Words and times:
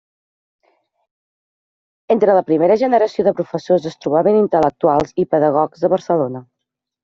Entre 2.15 2.39
la 2.39 2.45
primera 2.49 2.79
generació 2.85 3.27
de 3.29 3.35
professors 3.43 3.87
es 3.93 4.01
trobaven 4.07 4.43
Intel·lectuals 4.43 5.17
i 5.25 5.31
pedagogs 5.37 5.87
de 5.87 5.97
Barcelona. 5.97 6.47